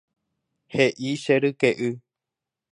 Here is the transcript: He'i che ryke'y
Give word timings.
He'i 0.73 1.11
che 1.23 1.35
ryke'y 1.43 1.91